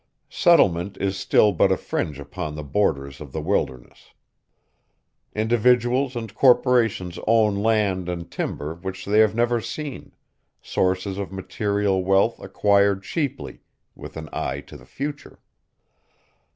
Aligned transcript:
Settlement 0.31 0.97
is 0.99 1.15
still 1.15 1.51
but 1.51 1.71
a 1.71 1.77
fringe 1.77 2.17
upon 2.19 2.55
the 2.55 2.63
borders 2.63 3.21
of 3.21 3.33
the 3.33 3.39
wilderness. 3.39 4.13
Individuals 5.35 6.15
and 6.15 6.33
corporations 6.33 7.19
own 7.27 7.57
land 7.57 8.09
and 8.09 8.31
timber 8.31 8.73
which 8.73 9.05
they 9.05 9.19
have 9.19 9.35
never 9.35 9.61
seen, 9.61 10.11
sources 10.59 11.19
of 11.19 11.31
material 11.31 12.03
wealth 12.03 12.39
acquired 12.39 13.03
cheaply, 13.03 13.61
with 13.93 14.17
an 14.17 14.27
eye 14.33 14.59
to 14.61 14.75
the 14.75 14.87
future. 14.87 15.37